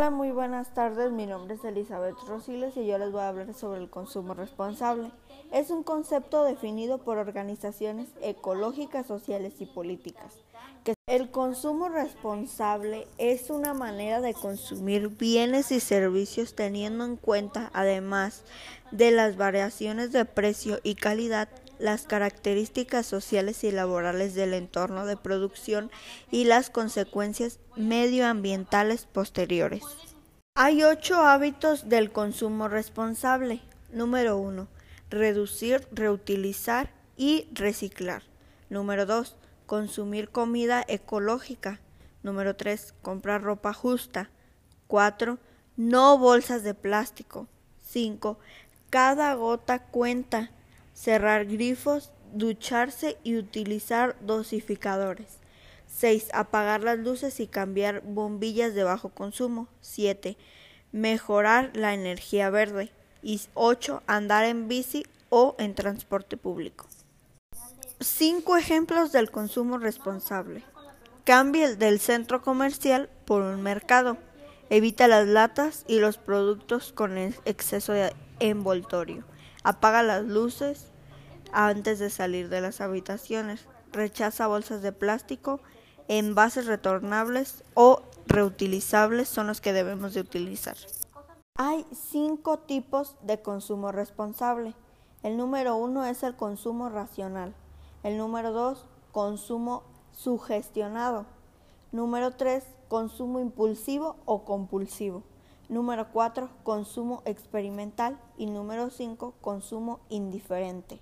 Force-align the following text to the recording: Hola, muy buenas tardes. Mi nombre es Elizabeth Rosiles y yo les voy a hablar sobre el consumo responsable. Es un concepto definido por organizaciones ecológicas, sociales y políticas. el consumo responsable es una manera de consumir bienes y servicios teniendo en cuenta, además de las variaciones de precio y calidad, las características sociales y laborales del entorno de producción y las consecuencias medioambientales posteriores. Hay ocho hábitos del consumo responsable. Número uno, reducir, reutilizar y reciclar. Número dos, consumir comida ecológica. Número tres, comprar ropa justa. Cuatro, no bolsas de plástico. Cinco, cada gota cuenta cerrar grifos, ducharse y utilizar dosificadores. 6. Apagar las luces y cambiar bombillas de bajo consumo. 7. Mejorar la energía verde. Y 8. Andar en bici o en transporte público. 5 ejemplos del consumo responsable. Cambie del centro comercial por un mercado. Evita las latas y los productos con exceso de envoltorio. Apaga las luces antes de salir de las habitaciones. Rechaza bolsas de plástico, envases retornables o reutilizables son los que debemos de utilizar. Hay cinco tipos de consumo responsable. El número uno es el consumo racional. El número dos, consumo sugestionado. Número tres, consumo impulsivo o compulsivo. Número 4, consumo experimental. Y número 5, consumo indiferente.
Hola, 0.00 0.08
muy 0.08 0.30
buenas 0.30 0.72
tardes. 0.72 1.12
Mi 1.12 1.26
nombre 1.26 1.56
es 1.56 1.62
Elizabeth 1.62 2.16
Rosiles 2.26 2.74
y 2.74 2.86
yo 2.86 2.96
les 2.96 3.12
voy 3.12 3.20
a 3.20 3.28
hablar 3.28 3.52
sobre 3.52 3.82
el 3.82 3.90
consumo 3.90 4.32
responsable. 4.32 5.10
Es 5.52 5.68
un 5.68 5.82
concepto 5.82 6.42
definido 6.42 6.96
por 6.96 7.18
organizaciones 7.18 8.08
ecológicas, 8.22 9.06
sociales 9.06 9.60
y 9.60 9.66
políticas. 9.66 10.36
el 11.06 11.30
consumo 11.30 11.90
responsable 11.90 13.08
es 13.18 13.50
una 13.50 13.74
manera 13.74 14.22
de 14.22 14.32
consumir 14.32 15.08
bienes 15.08 15.70
y 15.70 15.80
servicios 15.80 16.54
teniendo 16.54 17.04
en 17.04 17.16
cuenta, 17.16 17.70
además 17.74 18.44
de 18.92 19.10
las 19.10 19.36
variaciones 19.36 20.12
de 20.12 20.24
precio 20.24 20.78
y 20.82 20.94
calidad, 20.94 21.50
las 21.80 22.02
características 22.02 23.06
sociales 23.06 23.64
y 23.64 23.72
laborales 23.72 24.34
del 24.34 24.54
entorno 24.54 25.06
de 25.06 25.16
producción 25.16 25.90
y 26.30 26.44
las 26.44 26.70
consecuencias 26.70 27.58
medioambientales 27.74 29.06
posteriores. 29.06 29.82
Hay 30.54 30.84
ocho 30.84 31.16
hábitos 31.16 31.88
del 31.88 32.12
consumo 32.12 32.68
responsable. 32.68 33.62
Número 33.92 34.36
uno, 34.36 34.68
reducir, 35.08 35.88
reutilizar 35.90 36.90
y 37.16 37.48
reciclar. 37.52 38.22
Número 38.68 39.06
dos, 39.06 39.36
consumir 39.66 40.28
comida 40.28 40.84
ecológica. 40.86 41.80
Número 42.22 42.54
tres, 42.56 42.94
comprar 43.00 43.42
ropa 43.42 43.72
justa. 43.72 44.30
Cuatro, 44.86 45.38
no 45.76 46.18
bolsas 46.18 46.62
de 46.62 46.74
plástico. 46.74 47.48
Cinco, 47.80 48.38
cada 48.90 49.34
gota 49.34 49.78
cuenta 49.78 50.50
cerrar 50.94 51.46
grifos, 51.46 52.12
ducharse 52.32 53.16
y 53.22 53.36
utilizar 53.36 54.16
dosificadores. 54.20 55.38
6. 55.88 56.28
Apagar 56.32 56.82
las 56.82 56.98
luces 56.98 57.40
y 57.40 57.46
cambiar 57.46 58.02
bombillas 58.02 58.74
de 58.74 58.84
bajo 58.84 59.08
consumo. 59.08 59.68
7. 59.80 60.36
Mejorar 60.92 61.70
la 61.74 61.94
energía 61.94 62.50
verde. 62.50 62.90
Y 63.22 63.40
8. 63.54 64.02
Andar 64.06 64.44
en 64.44 64.68
bici 64.68 65.04
o 65.28 65.56
en 65.58 65.74
transporte 65.74 66.36
público. 66.36 66.86
5 68.00 68.56
ejemplos 68.56 69.12
del 69.12 69.30
consumo 69.30 69.78
responsable. 69.78 70.64
Cambie 71.24 71.76
del 71.76 72.00
centro 72.00 72.40
comercial 72.40 73.10
por 73.26 73.42
un 73.42 73.62
mercado. 73.62 74.16
Evita 74.70 75.08
las 75.08 75.26
latas 75.26 75.84
y 75.86 75.98
los 75.98 76.16
productos 76.16 76.92
con 76.92 77.18
exceso 77.18 77.92
de 77.92 78.14
envoltorio. 78.38 79.24
Apaga 79.62 80.02
las 80.02 80.24
luces 80.24 80.86
antes 81.52 81.98
de 81.98 82.10
salir 82.10 82.48
de 82.48 82.60
las 82.60 82.80
habitaciones. 82.80 83.66
Rechaza 83.92 84.46
bolsas 84.46 84.82
de 84.82 84.92
plástico, 84.92 85.60
envases 86.08 86.66
retornables 86.66 87.64
o 87.74 88.02
reutilizables 88.26 89.28
son 89.28 89.48
los 89.48 89.60
que 89.60 89.72
debemos 89.72 90.14
de 90.14 90.20
utilizar. 90.20 90.76
Hay 91.56 91.84
cinco 91.92 92.60
tipos 92.60 93.16
de 93.22 93.42
consumo 93.42 93.92
responsable. 93.92 94.74
El 95.22 95.36
número 95.36 95.76
uno 95.76 96.06
es 96.06 96.22
el 96.22 96.34
consumo 96.36 96.88
racional. 96.88 97.54
El 98.02 98.16
número 98.16 98.52
dos, 98.52 98.86
consumo 99.12 99.82
sugestionado. 100.12 101.26
Número 101.92 102.30
tres, 102.30 102.64
consumo 102.88 103.40
impulsivo 103.40 104.16
o 104.24 104.44
compulsivo. 104.44 105.22
Número 105.70 106.10
4, 106.10 106.50
consumo 106.64 107.22
experimental. 107.26 108.18
Y 108.36 108.46
número 108.46 108.90
5, 108.90 109.34
consumo 109.40 110.00
indiferente. 110.08 111.00